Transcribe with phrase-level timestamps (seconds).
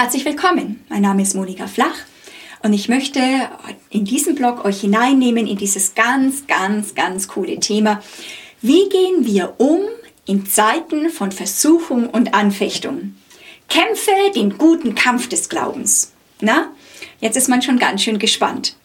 [0.00, 0.82] Herzlich willkommen.
[0.88, 1.94] Mein Name ist Monika Flach
[2.62, 3.20] und ich möchte
[3.90, 8.02] in diesem Blog euch hineinnehmen in dieses ganz, ganz, ganz coole Thema.
[8.62, 9.80] Wie gehen wir um
[10.24, 13.14] in Zeiten von Versuchung und Anfechtung?
[13.68, 16.12] Kämpfe den guten Kampf des Glaubens.
[16.40, 16.72] Na,
[17.20, 18.76] jetzt ist man schon ganz schön gespannt.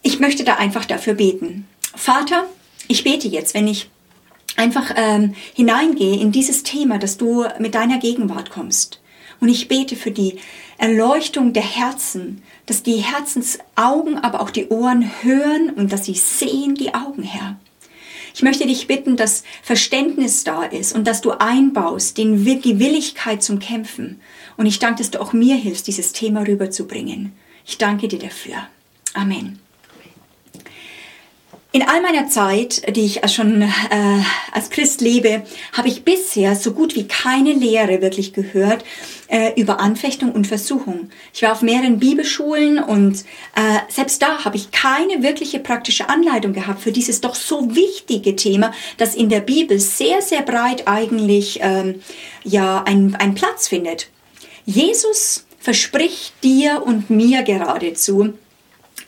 [0.00, 1.68] Ich möchte da einfach dafür beten.
[1.94, 2.46] Vater,
[2.88, 3.90] ich bete jetzt, wenn ich
[4.56, 9.01] einfach ähm, hineingehe in dieses Thema, dass du mit deiner Gegenwart kommst.
[9.42, 10.36] Und ich bete für die
[10.78, 16.76] Erleuchtung der Herzen, dass die Herzensaugen, aber auch die Ohren hören und dass sie sehen
[16.76, 17.56] die Augen, Herr.
[18.34, 23.42] Ich möchte dich bitten, dass Verständnis da ist und dass du einbaust, den, die Willigkeit
[23.42, 24.20] zum Kämpfen.
[24.56, 27.32] Und ich danke, dass du auch mir hilfst, dieses Thema rüberzubringen.
[27.66, 28.68] Ich danke dir dafür.
[29.12, 29.61] Amen.
[31.74, 33.68] In all meiner Zeit, die ich schon äh,
[34.52, 38.84] als Christ lebe, habe ich bisher so gut wie keine Lehre wirklich gehört
[39.28, 41.08] äh, über Anfechtung und Versuchung.
[41.32, 43.24] Ich war auf mehreren Bibelschulen und
[43.56, 48.36] äh, selbst da habe ich keine wirkliche praktische Anleitung gehabt für dieses doch so wichtige
[48.36, 52.02] Thema, das in der Bibel sehr, sehr breit eigentlich ähm,
[52.44, 54.10] ja einen Platz findet.
[54.66, 58.34] Jesus verspricht dir und mir geradezu,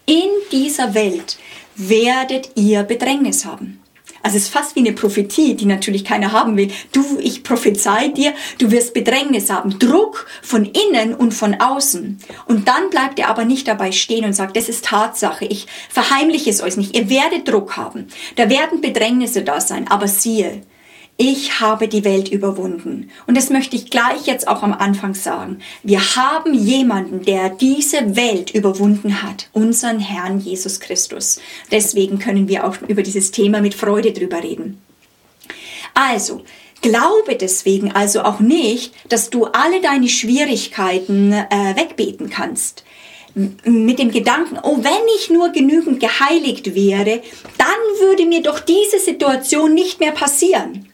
[0.07, 1.37] in dieser Welt
[1.77, 3.81] werdet ihr Bedrängnis haben.
[4.25, 6.71] Also es ist fast wie eine Prophetie, die natürlich keiner haben will.
[6.93, 12.19] Du, ich prophezei dir, du wirst Bedrängnis haben, Druck von innen und von außen.
[12.47, 16.49] Und dann bleibt er aber nicht dabei stehen und sagt, das ist Tatsache, ich verheimliche
[16.49, 16.97] es euch nicht.
[16.97, 18.07] Ihr werdet Druck haben.
[18.37, 19.89] Da werden Bedrängnisse da sein.
[19.91, 20.63] Aber siehe,
[21.17, 23.11] ich habe die Welt überwunden.
[23.27, 25.61] Und das möchte ich gleich jetzt auch am Anfang sagen.
[25.85, 31.41] Wir haben jemanden, der diese Welt überwunden hat, unseren Herrn Jesus Christus.
[31.71, 34.81] Deswegen können wir auch über dieses Thema mit Freude drüber reden.
[35.95, 36.43] Also,
[36.83, 42.85] glaube deswegen also auch nicht, dass du alle deine Schwierigkeiten äh, wegbeten kannst
[43.35, 47.21] mit dem Gedanken, oh, wenn ich nur genügend geheiligt wäre,
[47.59, 50.89] dann würde mir doch diese Situation nicht mehr passieren.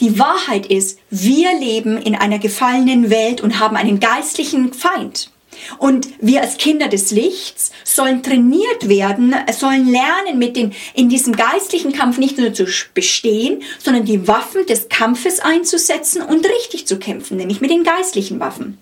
[0.00, 5.30] Die Wahrheit ist, wir leben in einer gefallenen Welt und haben einen geistlichen Feind.
[5.78, 11.34] Und wir als Kinder des Lichts sollen trainiert werden, sollen lernen, mit den, in diesem
[11.36, 16.98] geistlichen Kampf nicht nur zu bestehen, sondern die Waffen des Kampfes einzusetzen und richtig zu
[16.98, 18.78] kämpfen, nämlich mit den geistlichen Waffen.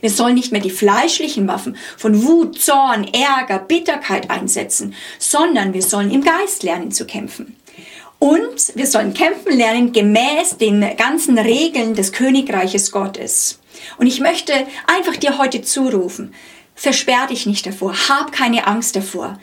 [0.00, 5.82] Wir sollen nicht mehr die fleischlichen Waffen von Wut, Zorn, Ärger, Bitterkeit einsetzen, sondern wir
[5.82, 7.56] sollen im Geist lernen zu kämpfen.
[8.18, 13.60] Und wir sollen kämpfen lernen gemäß den ganzen Regeln des Königreiches Gottes.
[13.96, 14.52] Und ich möchte
[14.86, 16.34] einfach dir heute zurufen,
[16.74, 19.38] versperr dich nicht davor, hab keine Angst davor.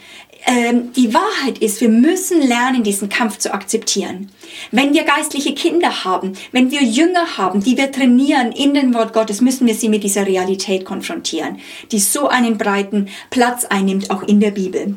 [0.47, 4.29] Ähm, die Wahrheit ist, wir müssen lernen, diesen Kampf zu akzeptieren.
[4.71, 9.13] Wenn wir geistliche Kinder haben, wenn wir Jünger haben, die wir trainieren in dem Wort
[9.13, 11.59] Gottes, müssen wir sie mit dieser Realität konfrontieren,
[11.91, 14.95] die so einen breiten Platz einnimmt, auch in der Bibel.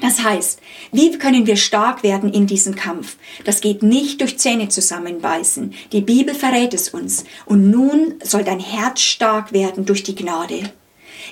[0.00, 0.60] Das heißt,
[0.92, 3.16] wie können wir stark werden in diesem Kampf?
[3.44, 5.72] Das geht nicht durch Zähne zusammenbeißen.
[5.92, 7.24] Die Bibel verrät es uns.
[7.46, 10.70] Und nun soll dein Herz stark werden durch die Gnade.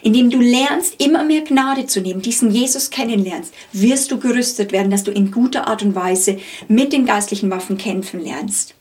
[0.02, 4.90] Indem du lernst, immer mehr Gnade zu nehmen, diesen Jesus kennenlernst, wirst du gerüstet werden,
[4.90, 8.74] dass du in guter Art und Weise mit den geistlichen Waffen kämpfen lernst.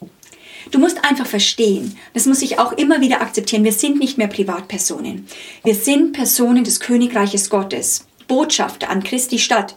[0.72, 4.28] Du musst einfach verstehen, das muss ich auch immer wieder akzeptieren, wir sind nicht mehr
[4.28, 5.28] Privatpersonen.
[5.64, 8.06] Wir sind Personen des Königreiches Gottes.
[8.28, 9.76] Botschafter an Christi Stadt.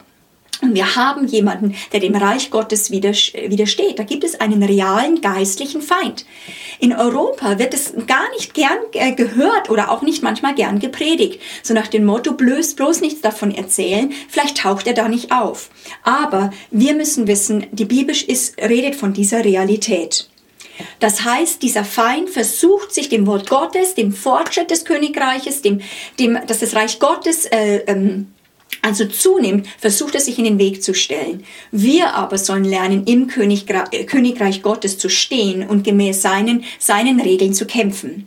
[0.62, 3.98] Und wir haben jemanden, der dem Reich Gottes widersteht.
[3.98, 6.24] Da gibt es einen realen geistlichen Feind.
[6.78, 11.40] In Europa wird es gar nicht gern äh, gehört oder auch nicht manchmal gern gepredigt.
[11.62, 15.68] So nach dem Motto, bloß, bloß nichts davon erzählen, vielleicht taucht er da nicht auf.
[16.02, 20.30] Aber wir müssen wissen, die Bibel ist, redet von dieser Realität.
[21.00, 25.80] Das heißt, dieser Feind versucht sich dem Wort Gottes, dem Fortschritt des Königreiches, dem,
[26.18, 28.32] dem, dass das Reich Gottes äh, ähm,
[28.82, 31.44] also zunimmt, versucht er sich in den Weg zu stellen.
[31.70, 37.54] Wir aber sollen lernen, im äh, Königreich Gottes zu stehen und gemäß seinen, seinen Regeln
[37.54, 38.26] zu kämpfen.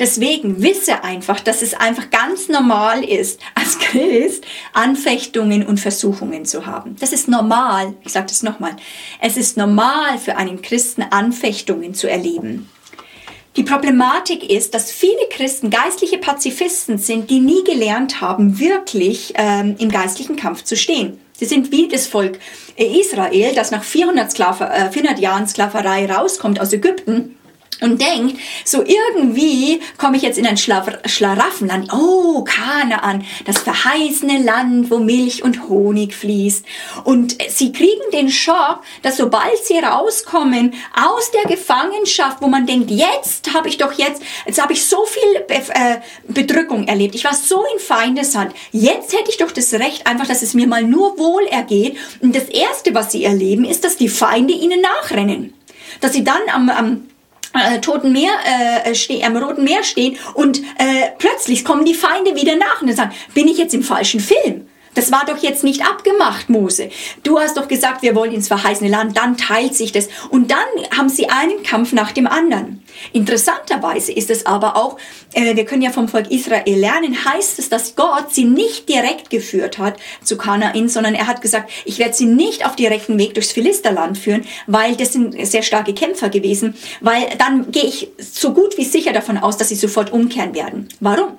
[0.00, 6.64] Deswegen wisse einfach, dass es einfach ganz normal ist, als Christ Anfechtungen und Versuchungen zu
[6.64, 6.96] haben.
[6.98, 7.94] Das ist normal.
[8.02, 8.76] Ich sage das nochmal.
[9.20, 12.70] Es ist normal für einen Christen Anfechtungen zu erleben.
[13.56, 19.74] Die Problematik ist, dass viele Christen geistliche Pazifisten sind, die nie gelernt haben, wirklich ähm,
[19.78, 21.18] im geistlichen Kampf zu stehen.
[21.32, 22.38] Sie sind wie das Volk
[22.76, 27.36] Israel, das nach 400, Sklaver, äh, 400 Jahren Sklaverei rauskommt aus Ägypten
[27.80, 31.92] und denkt, so irgendwie komme ich jetzt in ein Schlaraffenland.
[31.92, 36.64] Oh, Kanaan, das verheißene Land, wo Milch und Honig fließt.
[37.04, 42.90] Und sie kriegen den Schock, dass sobald sie rauskommen aus der Gefangenschaft, wo man denkt,
[42.90, 45.98] jetzt habe ich doch jetzt, jetzt habe ich so viel äh,
[46.28, 47.14] Bedrückung erlebt.
[47.14, 48.54] Ich war so in Feindeshand.
[48.72, 51.96] Jetzt hätte ich doch das Recht, einfach, dass es mir mal nur wohl ergeht.
[52.20, 55.54] Und das Erste, was sie erleben, ist, dass die Feinde ihnen nachrennen.
[56.00, 57.09] Dass sie dann am, am
[57.54, 58.32] äh, Toten Meer
[58.84, 62.94] äh, stehen, am Roten Meer stehen und äh, plötzlich kommen die Feinde wieder nach und
[62.94, 64.69] sagen, bin ich jetzt im falschen Film?
[64.94, 66.90] Das war doch jetzt nicht abgemacht, Mose.
[67.22, 70.08] Du hast doch gesagt, wir wollen ins verheißene Land, dann teilt sich das.
[70.30, 70.58] Und dann
[70.96, 72.82] haben sie einen Kampf nach dem anderen.
[73.12, 74.98] Interessanterweise ist es aber auch,
[75.32, 79.30] äh, wir können ja vom Volk Israel lernen, heißt es, dass Gott sie nicht direkt
[79.30, 83.34] geführt hat zu Kanaan, sondern er hat gesagt, ich werde sie nicht auf direkten Weg
[83.34, 88.52] durchs Philisterland führen, weil das sind sehr starke Kämpfer gewesen, weil dann gehe ich so
[88.52, 90.88] gut wie sicher davon aus, dass sie sofort umkehren werden.
[90.98, 91.38] Warum?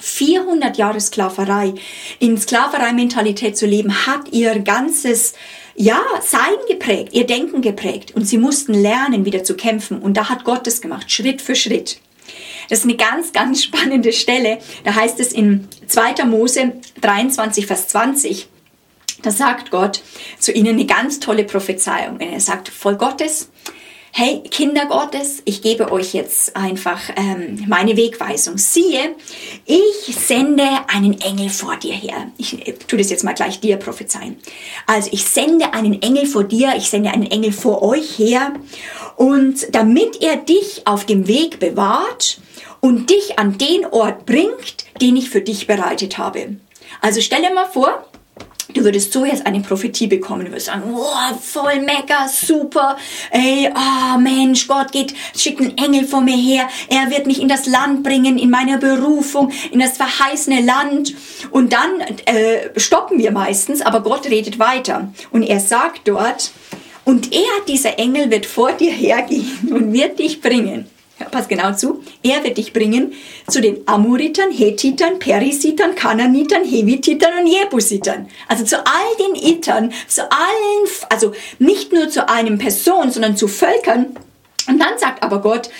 [0.00, 1.74] 400 Jahre Sklaverei,
[2.18, 5.34] in Sklaverei-Mentalität zu leben, hat ihr ganzes
[5.76, 8.12] ja, Sein geprägt, ihr Denken geprägt.
[8.14, 10.00] Und sie mussten lernen, wieder zu kämpfen.
[10.00, 12.00] Und da hat Gott es gemacht, Schritt für Schritt.
[12.68, 14.58] Das ist eine ganz, ganz spannende Stelle.
[14.84, 16.24] Da heißt es in 2.
[16.24, 18.48] Mose 23, Vers 20,
[19.22, 20.02] da sagt Gott
[20.38, 22.20] zu ihnen eine ganz tolle Prophezeiung.
[22.20, 23.50] Er sagt, voll Gottes,
[24.12, 28.58] hey Kinder Gottes, ich gebe euch jetzt einfach ähm, meine Wegweisung.
[28.58, 29.14] Siehe,
[29.66, 32.30] ich sende einen Engel vor dir her.
[32.36, 34.36] Ich äh, tue das jetzt mal gleich dir prophezeien.
[34.86, 38.52] Also ich sende einen Engel vor dir, ich sende einen Engel vor euch her
[39.16, 42.40] und damit er dich auf dem Weg bewahrt
[42.80, 46.56] und dich an den Ort bringt, den ich für dich bereitet habe.
[47.00, 48.04] Also stell dir mal vor,
[48.74, 50.44] Du würdest so jetzt eine Prophetie bekommen.
[50.44, 52.96] Du würdest sagen, wow, voll mega, super.
[53.30, 56.68] Ey, oh Mensch, Gott geht, schickt einen Engel vor mir her.
[56.88, 61.14] Er wird mich in das Land bringen, in meine Berufung, in das verheißene Land.
[61.50, 65.12] Und dann äh, stoppen wir meistens, aber Gott redet weiter.
[65.30, 66.52] Und er sagt dort,
[67.04, 70.86] und er, dieser Engel, wird vor dir hergehen und wird dich bringen
[71.30, 73.12] pass genau zu, er wird dich bringen
[73.48, 78.28] zu den Amoritern, Hethitern, Perisitern, Kananitern, Hevititern und Jebusitern.
[78.48, 83.48] Also zu all den Itern, zu allen, also nicht nur zu einem Person, sondern zu
[83.48, 84.16] Völkern.
[84.68, 85.70] Und dann sagt aber Gott,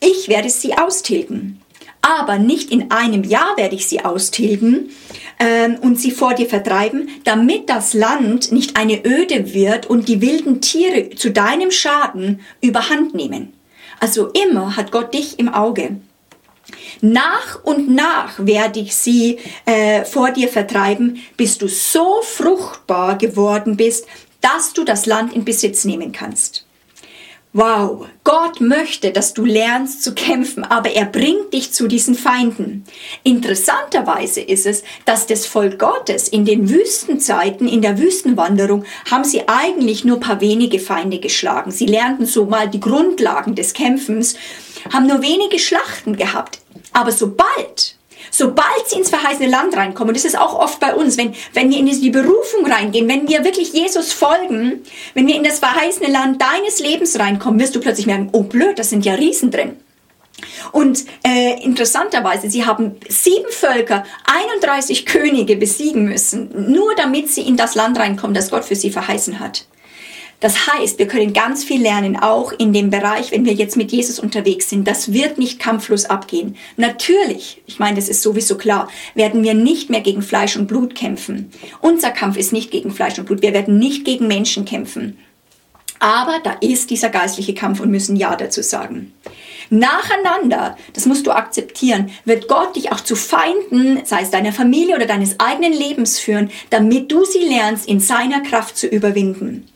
[0.00, 1.60] ich werde sie austilgen.
[2.02, 4.90] Aber nicht in einem Jahr werde ich sie austilgen
[5.38, 10.20] ähm, und sie vor dir vertreiben, damit das Land nicht eine Öde wird und die
[10.20, 13.54] wilden Tiere zu deinem Schaden überhand nehmen.
[14.00, 15.96] Also immer hat Gott dich im Auge.
[17.00, 23.76] Nach und nach werde ich sie äh, vor dir vertreiben, bis du so fruchtbar geworden
[23.76, 24.06] bist,
[24.40, 26.63] dass du das Land in Besitz nehmen kannst.
[27.56, 32.84] Wow, Gott möchte, dass du lernst zu kämpfen, aber er bringt dich zu diesen Feinden.
[33.22, 39.46] Interessanterweise ist es, dass das Volk Gottes in den Wüstenzeiten, in der Wüstenwanderung, haben sie
[39.46, 41.70] eigentlich nur paar wenige Feinde geschlagen.
[41.70, 44.34] Sie lernten so mal die Grundlagen des Kämpfens,
[44.92, 46.58] haben nur wenige Schlachten gehabt.
[46.92, 47.94] Aber sobald
[48.36, 51.78] Sobald sie ins verheißene Land reinkommen, das ist auch oft bei uns, wenn, wenn wir
[51.78, 54.82] in die Berufung reingehen, wenn wir wirklich Jesus folgen,
[55.14, 58.76] wenn wir in das verheißene Land deines Lebens reinkommen, wirst du plötzlich merken, oh blöd,
[58.76, 59.76] da sind ja Riesen drin.
[60.72, 67.56] Und äh, interessanterweise, sie haben sieben Völker, 31 Könige besiegen müssen, nur damit sie in
[67.56, 69.64] das Land reinkommen, das Gott für sie verheißen hat.
[70.44, 73.92] Das heißt, wir können ganz viel lernen, auch in dem Bereich, wenn wir jetzt mit
[73.92, 74.86] Jesus unterwegs sind.
[74.86, 76.56] Das wird nicht kampflos abgehen.
[76.76, 80.94] Natürlich, ich meine, das ist sowieso klar, werden wir nicht mehr gegen Fleisch und Blut
[80.94, 81.50] kämpfen.
[81.80, 83.40] Unser Kampf ist nicht gegen Fleisch und Blut.
[83.40, 85.16] Wir werden nicht gegen Menschen kämpfen.
[85.98, 89.14] Aber da ist dieser geistliche Kampf und müssen Ja dazu sagen.
[89.70, 94.94] Nacheinander, das musst du akzeptieren, wird Gott dich auch zu Feinden, sei es deiner Familie
[94.94, 99.70] oder deines eigenen Lebens führen, damit du sie lernst, in seiner Kraft zu überwinden.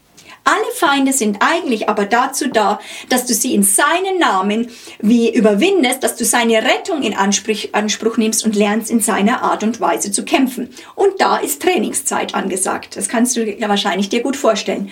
[0.48, 6.02] Alle Feinde sind eigentlich aber dazu da, dass du sie in seinen Namen wie überwindest,
[6.02, 10.10] dass du seine Rettung in Anspruch, Anspruch nimmst und lernst in seiner Art und Weise
[10.10, 10.70] zu kämpfen.
[10.94, 12.96] Und da ist Trainingszeit angesagt.
[12.96, 14.90] Das kannst du ja wahrscheinlich dir gut vorstellen.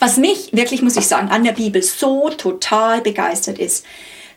[0.00, 3.86] Was mich wirklich, muss ich sagen, an der Bibel so total begeistert ist,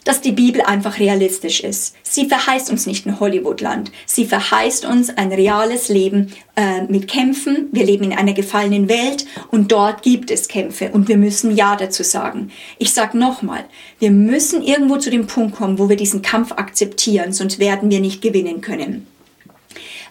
[0.08, 1.96] dass die Bibel einfach realistisch ist.
[2.02, 3.92] Sie verheißt uns nicht ein Hollywoodland.
[4.06, 7.68] Sie verheißt uns ein reales Leben äh, mit Kämpfen.
[7.74, 11.76] Wir leben in einer gefallenen Welt und dort gibt es Kämpfe und wir müssen Ja
[11.76, 12.52] dazu sagen.
[12.78, 13.66] Ich sage nochmal,
[14.00, 18.00] wir müssen irgendwo zu dem Punkt kommen, wo wir diesen Kampf akzeptieren, sonst werden wir
[18.00, 19.08] nicht gewinnen können.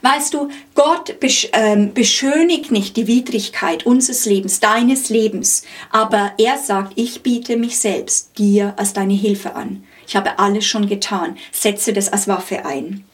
[0.03, 6.59] Weißt du, Gott besch ähm, beschönigt nicht die Widrigkeit unseres Lebens, deines Lebens, aber er
[6.59, 9.85] sagt, ich biete mich selbst dir als deine Hilfe an.
[10.07, 11.37] Ich habe alles schon getan.
[11.51, 13.05] Setze das als Waffe ein.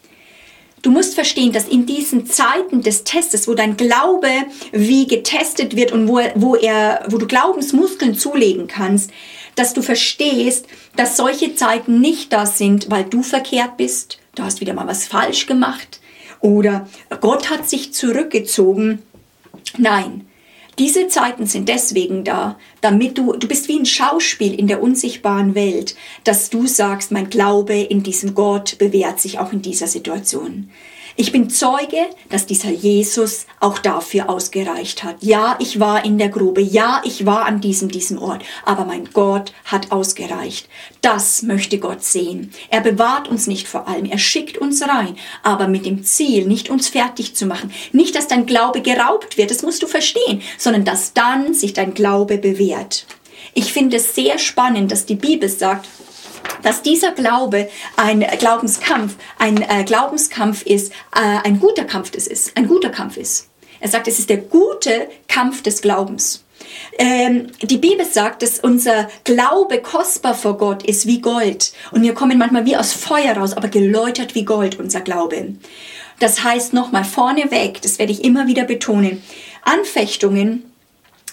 [0.82, 4.28] Du musst verstehen, dass in diesen Zeiten des Testes, wo dein Glaube
[4.72, 9.12] wie getestet wird und wo, wo, er, wo du Glaubensmuskeln zulegen kannst,
[9.54, 14.60] dass du verstehst, dass solche Zeiten nicht da sind, weil du verkehrt bist, du hast
[14.60, 16.00] wieder mal was falsch gemacht
[16.42, 16.86] oder
[17.20, 19.00] Gott hat sich zurückgezogen.
[19.78, 20.26] Nein,
[20.78, 25.54] diese Zeiten sind deswegen da, damit du, du bist wie ein Schauspiel in der unsichtbaren
[25.54, 25.94] Welt,
[26.24, 30.70] dass du sagst, mein Glaube in diesem Gott bewährt sich auch in dieser Situation.
[31.14, 31.98] Ich bin Zeuge,
[32.30, 35.16] dass dieser Jesus auch dafür ausgereicht hat.
[35.20, 36.62] Ja, ich war in der Grube.
[36.62, 38.42] Ja, ich war an diesem, diesem Ort.
[38.64, 40.68] Aber mein Gott hat ausgereicht.
[41.02, 42.52] Das möchte Gott sehen.
[42.70, 44.06] Er bewahrt uns nicht vor allem.
[44.06, 45.16] Er schickt uns rein.
[45.42, 47.72] Aber mit dem Ziel, nicht uns fertig zu machen.
[47.92, 49.50] Nicht, dass dein Glaube geraubt wird.
[49.50, 50.40] Das musst du verstehen.
[50.56, 53.06] Sondern dass dann sich dein Glaube bewährt.
[53.54, 55.86] Ich finde es sehr spannend, dass die Bibel sagt,
[56.62, 62.56] dass dieser Glaube ein Glaubenskampf, ein äh, Glaubenskampf ist, äh, ein guter Kampf das ist,
[62.56, 63.48] ein guter Kampf ist.
[63.80, 66.44] Er sagt, es ist der gute Kampf des Glaubens.
[66.98, 71.72] Ähm, die Bibel sagt, dass unser Glaube kostbar vor Gott ist wie Gold.
[71.90, 75.54] Und wir kommen manchmal wie aus Feuer raus, aber geläutert wie Gold, unser Glaube.
[76.20, 79.22] Das heißt nochmal vorneweg, das werde ich immer wieder betonen,
[79.62, 80.71] Anfechtungen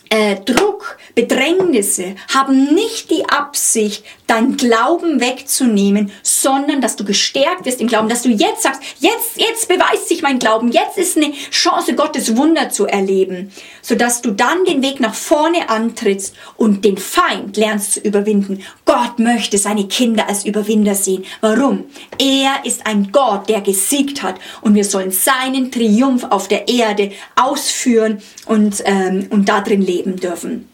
[0.09, 7.81] äh, Druck, Bedrängnisse haben nicht die Absicht, dein Glauben wegzunehmen, sondern dass du gestärkt wirst
[7.81, 11.31] im Glauben, dass du jetzt sagst, jetzt, jetzt beweist sich mein Glauben, jetzt ist eine
[11.51, 13.51] Chance, Gottes Wunder zu erleben,
[13.81, 18.63] sodass du dann den Weg nach vorne antrittst und den Feind lernst zu überwinden.
[18.85, 21.25] Gott möchte seine Kinder als Überwinder sehen.
[21.41, 21.85] Warum?
[22.19, 27.11] Er ist ein Gott, der gesiegt hat und wir sollen seinen Triumph auf der Erde
[27.35, 30.69] ausführen und, ähm, und darin leben leben dürfen.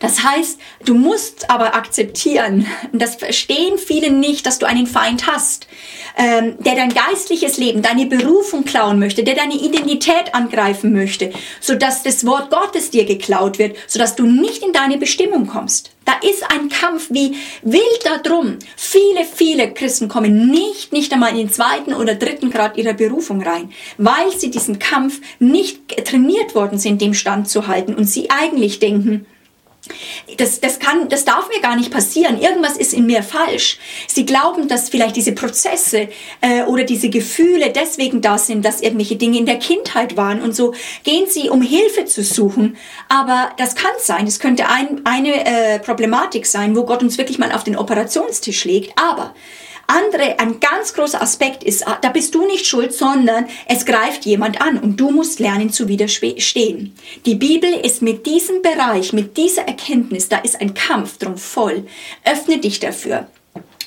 [0.00, 5.66] Das heißt, du musst aber akzeptieren, das verstehen viele nicht, dass du einen Feind hast,
[6.16, 12.02] ähm, der dein geistliches Leben, deine Berufung klauen möchte, der deine Identität angreifen möchte, sodass
[12.02, 15.92] das Wort Gottes dir geklaut wird, sodass du nicht in deine Bestimmung kommst.
[16.04, 18.58] Da ist ein Kampf wie wild darum.
[18.76, 23.42] Viele, viele Christen kommen nicht, nicht einmal in den zweiten oder dritten Grad ihrer Berufung
[23.42, 28.30] rein, weil sie diesen Kampf nicht trainiert worden sind, dem Stand zu halten und sie
[28.30, 29.26] eigentlich denken,
[30.36, 32.40] das, das, kann, das darf mir gar nicht passieren.
[32.40, 33.78] Irgendwas ist in mir falsch.
[34.06, 36.08] Sie glauben, dass vielleicht diese Prozesse
[36.40, 40.42] äh, oder diese Gefühle deswegen da sind, dass irgendwelche Dinge in der Kindheit waren.
[40.42, 42.76] Und so gehen sie, um Hilfe zu suchen.
[43.08, 44.26] Aber das kann sein.
[44.26, 48.64] Es könnte ein, eine äh, Problematik sein, wo Gott uns wirklich mal auf den Operationstisch
[48.64, 48.98] legt.
[48.98, 49.34] Aber
[49.90, 54.24] andere, ein ganz großer Aspekt ist, ah, da bist du nicht schuld, sondern es greift
[54.24, 56.94] jemand an und du musst lernen zu widerstehen.
[57.26, 61.86] Die Bibel ist mit diesem Bereich, mit dieser Erkenntnis, da ist ein Kampf drum voll.
[62.24, 63.26] Öffne dich dafür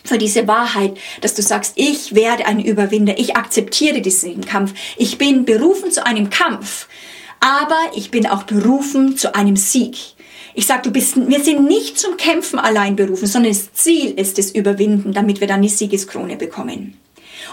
[0.03, 5.17] für diese Wahrheit, dass du sagst, ich werde ein Überwinder, ich akzeptiere diesen Kampf, ich
[5.17, 6.88] bin berufen zu einem Kampf,
[7.39, 9.98] aber ich bin auch berufen zu einem Sieg.
[10.55, 14.38] Ich sage, du bist, wir sind nicht zum Kämpfen allein berufen, sondern das Ziel ist
[14.38, 16.98] das Überwinden, damit wir dann die Siegeskrone bekommen.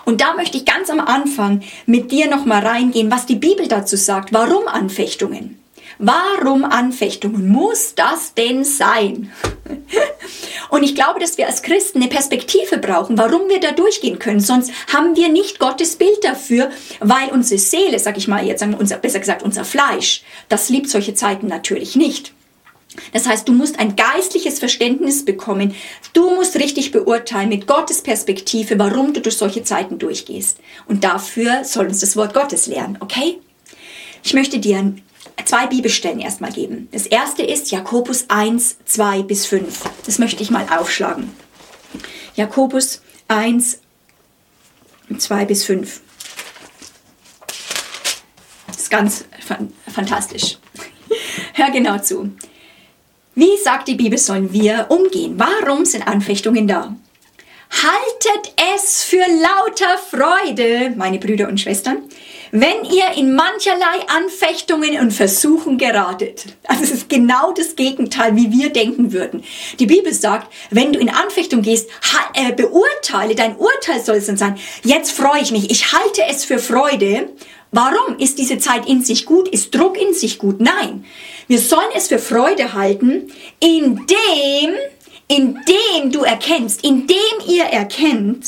[0.04, 3.96] Und da möchte ich ganz am Anfang mit dir nochmal reingehen, was die Bibel dazu
[3.96, 4.32] sagt.
[4.32, 5.58] Warum Anfechtungen?
[5.98, 7.48] Warum Anfechtungen?
[7.48, 9.32] Muss das denn sein?
[10.70, 14.40] Und ich glaube, dass wir als Christen eine Perspektive brauchen, warum wir da durchgehen können.
[14.40, 18.96] Sonst haben wir nicht Gottes Bild dafür, weil unsere Seele, sag ich mal jetzt, unser,
[18.96, 22.32] besser gesagt unser Fleisch, das liebt solche Zeiten natürlich nicht.
[23.12, 25.74] Das heißt, du musst ein geistliches Verständnis bekommen.
[26.12, 30.58] Du musst richtig beurteilen mit Gottes Perspektive, warum du durch solche Zeiten durchgehst.
[30.86, 33.38] Und dafür soll uns das Wort Gottes lernen, okay?
[34.22, 34.94] Ich möchte dir
[35.44, 36.88] zwei Bibelstellen erstmal geben.
[36.92, 39.82] Das erste ist Jakobus 1, 2 bis 5.
[40.04, 41.30] Das möchte ich mal aufschlagen.
[42.34, 43.80] Jakobus 1,
[45.16, 46.00] 2 bis 5.
[48.66, 49.24] Das ist ganz
[49.92, 50.58] fantastisch.
[51.54, 52.32] Hör genau zu.
[53.40, 55.36] Wie sagt die Bibel, sollen wir umgehen?
[55.38, 56.94] Warum sind Anfechtungen da?
[57.70, 62.02] Haltet es für lauter Freude, meine Brüder und Schwestern,
[62.50, 66.54] wenn ihr in mancherlei Anfechtungen und Versuchen geratet.
[66.66, 69.42] Also es ist genau das Gegenteil, wie wir denken würden.
[69.78, 71.88] Die Bibel sagt, wenn du in Anfechtung gehst,
[72.34, 76.44] äh, beurteile, dein Urteil soll es dann sein, jetzt freue ich mich, ich halte es
[76.44, 77.30] für Freude.
[77.72, 79.48] Warum ist diese Zeit in sich gut?
[79.48, 80.60] Ist Druck in sich gut?
[80.60, 81.04] Nein.
[81.46, 84.74] Wir sollen es für Freude halten, indem,
[85.28, 88.46] indem du erkennst, indem ihr erkennt,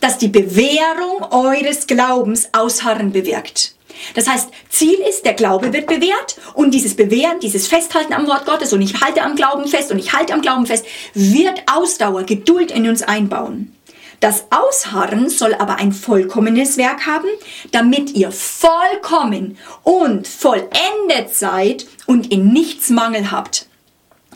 [0.00, 3.74] dass die Bewährung eures Glaubens Ausharren bewirkt.
[4.14, 8.46] Das heißt, Ziel ist, der Glaube wird bewährt und dieses Bewähren, dieses Festhalten am Wort
[8.46, 10.84] Gottes und ich halte am Glauben fest und ich halte am Glauben fest,
[11.14, 13.74] wird Ausdauer, Geduld in uns einbauen.
[14.20, 17.28] Das Ausharren soll aber ein vollkommenes Werk haben,
[17.70, 23.66] damit ihr vollkommen und vollendet seid und in nichts Mangel habt.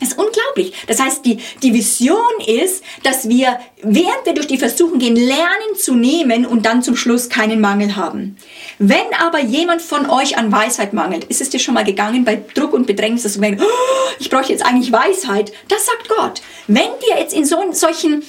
[0.03, 0.73] Das ist unglaublich.
[0.87, 5.75] Das heißt, die, die Vision ist, dass wir, während wir durch die Versuchung gehen, lernen
[5.77, 8.35] zu nehmen und dann zum Schluss keinen Mangel haben.
[8.79, 12.41] Wenn aber jemand von euch an Weisheit mangelt, ist es dir schon mal gegangen bei
[12.53, 15.53] Druck und Bedrängnis, dass du denkst, oh, ich bräuchte jetzt eigentlich Weisheit.
[15.69, 16.41] Das sagt Gott.
[16.67, 18.23] Wenn dir jetzt in so, solchen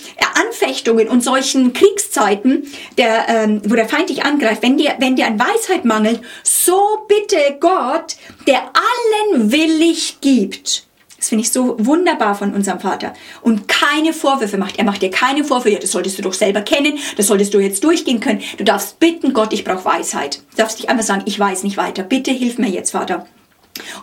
[0.47, 5.27] Anfechtungen und solchen Kriegszeiten, der, ähm, wo der Feind dich angreift, wenn dir, wenn dir
[5.27, 8.15] an Weisheit mangelt, so bitte Gott,
[8.47, 10.85] der allen willig gibt
[11.25, 13.15] das finde ich so wunderbar von unserem Vater.
[13.41, 14.79] Und keine Vorwürfe macht.
[14.79, 15.71] Er macht dir keine Vorwürfe.
[15.71, 16.99] Ja, das solltest du doch selber kennen.
[17.17, 18.43] Das solltest du jetzt durchgehen können.
[18.59, 20.43] Du darfst bitten, Gott, ich brauche Weisheit.
[20.51, 22.03] Du darfst dich einfach sagen, ich weiß nicht weiter.
[22.03, 23.27] Bitte hilf mir jetzt, Vater.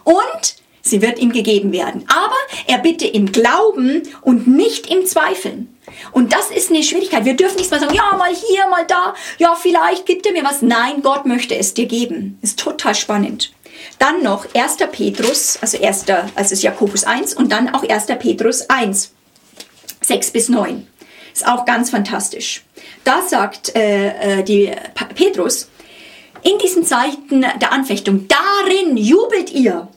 [0.04, 2.06] Und sie wird ihm gegeben werden.
[2.08, 2.34] Aber
[2.66, 5.78] er bitte im Glauben und nicht im Zweifeln.
[6.14, 7.24] Und das ist eine Schwierigkeit.
[7.26, 10.44] Wir dürfen nicht mal sagen, ja, mal hier, mal da, ja, vielleicht gibt er mir
[10.44, 10.64] was.
[10.64, 12.40] Nein, Gott möchte es dir geben.
[12.42, 13.54] Ist total spannend.
[14.00, 14.78] Dann noch 1.
[14.92, 16.06] Petrus, also 1.
[16.36, 18.08] also Jakobus 1 und dann auch 1.
[18.20, 19.12] Petrus 1,
[20.02, 20.88] 6 bis 9.
[21.34, 22.64] Ist auch ganz fantastisch.
[23.04, 24.72] Da sagt äh, äh die
[25.16, 25.70] Petrus,
[26.44, 29.88] in diesen Zeiten der Anfechtung, darin jubelt ihr,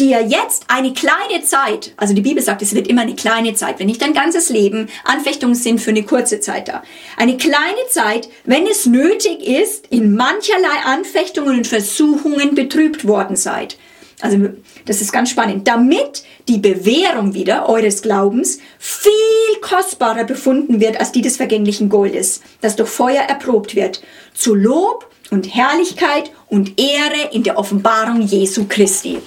[0.00, 3.78] ja jetzt eine kleine Zeit, also die Bibel sagt, es wird immer eine kleine Zeit,
[3.78, 6.82] wenn nicht dein ganzes Leben, Anfechtungen sind für eine kurze Zeit da.
[7.16, 13.76] Eine kleine Zeit, wenn es nötig ist, in mancherlei Anfechtungen und Versuchungen betrübt worden seid.
[14.20, 14.48] Also
[14.86, 15.68] das ist ganz spannend.
[15.68, 19.12] Damit die Bewährung wieder eures Glaubens viel
[19.60, 25.10] kostbarer befunden wird als die des vergänglichen Goldes, das durch Feuer erprobt wird, zu Lob
[25.30, 29.18] und Herrlichkeit und Ehre in der Offenbarung Jesu Christi.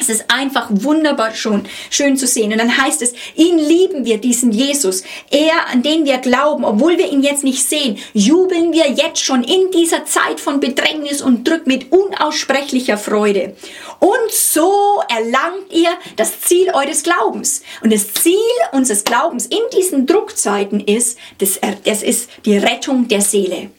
[0.00, 2.52] Es ist einfach wunderbar schon, schön zu sehen.
[2.52, 5.02] Und dann heißt es, ihn lieben wir, diesen Jesus.
[5.30, 9.42] Er, an den wir glauben, obwohl wir ihn jetzt nicht sehen, jubeln wir jetzt schon
[9.42, 13.56] in dieser Zeit von Bedrängnis und Druck mit unaussprechlicher Freude.
[13.98, 17.62] Und so erlangt ihr das Ziel eures Glaubens.
[17.82, 18.36] Und das Ziel
[18.72, 23.70] unseres Glaubens in diesen Druckzeiten ist, das ist die Rettung der Seele.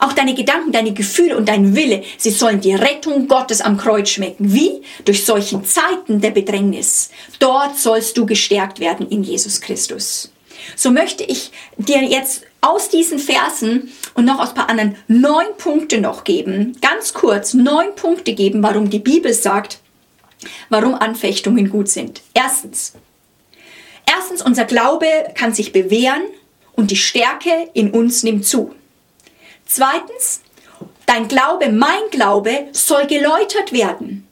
[0.00, 4.10] Auch deine Gedanken, deine Gefühle und dein Wille, sie sollen die Rettung Gottes am Kreuz
[4.10, 4.52] schmecken.
[4.52, 4.82] Wie?
[5.04, 7.10] Durch solchen Zeiten der Bedrängnis.
[7.38, 10.32] Dort sollst du gestärkt werden in Jesus Christus.
[10.74, 15.46] So möchte ich dir jetzt aus diesen Versen und noch aus ein paar anderen neun
[15.58, 19.78] Punkte noch geben, ganz kurz neun Punkte geben, warum die Bibel sagt,
[20.68, 22.22] warum Anfechtungen gut sind.
[22.34, 22.94] Erstens,
[24.06, 26.22] erstens, unser Glaube kann sich bewähren
[26.74, 28.74] und die Stärke in uns nimmt zu.
[29.66, 30.40] Zweitens,
[31.06, 34.26] dein Glaube, mein Glaube soll geläutert werden.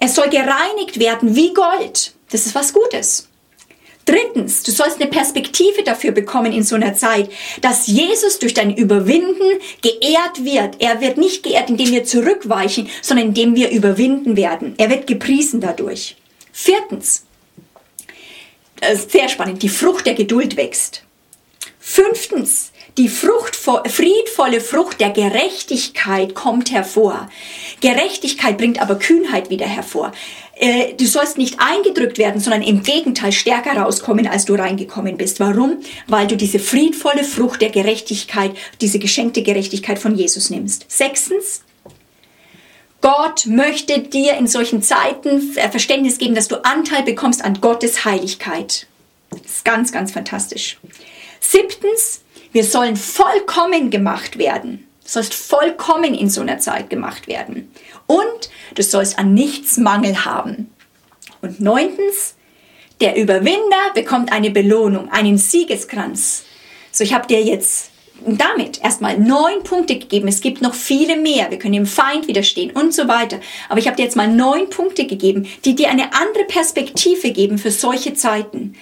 [0.00, 2.14] Er soll gereinigt werden wie Gold.
[2.30, 3.28] Das ist was Gutes.
[4.06, 8.74] Drittens, du sollst eine Perspektive dafür bekommen in so einer Zeit, dass Jesus durch dein
[8.74, 10.76] Überwinden geehrt wird.
[10.80, 14.74] Er wird nicht geehrt, indem wir zurückweichen, sondern indem wir überwinden werden.
[14.78, 16.16] Er wird gepriesen dadurch.
[16.52, 17.26] Viertens,
[19.10, 21.02] sehr spannend, die Frucht der Geduld wächst.
[21.78, 27.30] Fünftens, die Frucht, friedvolle Frucht der Gerechtigkeit kommt hervor.
[27.80, 30.12] Gerechtigkeit bringt aber Kühnheit wieder hervor.
[30.56, 35.38] Äh, du sollst nicht eingedrückt werden, sondern im Gegenteil stärker rauskommen, als du reingekommen bist.
[35.38, 35.78] Warum?
[36.08, 40.86] Weil du diese friedvolle Frucht der Gerechtigkeit, diese geschenkte Gerechtigkeit von Jesus nimmst.
[40.88, 41.62] Sechstens,
[43.00, 48.88] Gott möchte dir in solchen Zeiten Verständnis geben, dass du Anteil bekommst an Gottes Heiligkeit.
[49.30, 50.78] Das ist ganz, ganz fantastisch.
[51.40, 54.86] Siebtens, wir sollen vollkommen gemacht werden.
[55.04, 57.70] Du sollst vollkommen in so einer Zeit gemacht werden.
[58.06, 60.70] Und du sollst an nichts Mangel haben.
[61.40, 62.34] Und neuntens,
[63.00, 66.44] der Überwinder bekommt eine Belohnung, einen Siegeskranz.
[66.90, 67.90] So, ich habe dir jetzt
[68.26, 70.28] damit erstmal neun Punkte gegeben.
[70.28, 71.50] Es gibt noch viele mehr.
[71.50, 73.38] Wir können dem Feind widerstehen und so weiter.
[73.68, 77.58] Aber ich habe dir jetzt mal neun Punkte gegeben, die dir eine andere Perspektive geben
[77.58, 78.74] für solche Zeiten.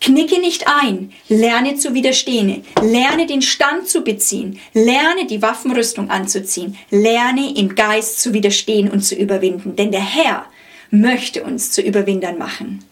[0.00, 6.76] Knicke nicht ein, lerne zu widerstehen, lerne den Stand zu beziehen, lerne die Waffenrüstung anzuziehen,
[6.90, 10.46] lerne im Geist zu widerstehen und zu überwinden, denn der Herr
[10.90, 12.84] möchte uns zu Überwindern machen.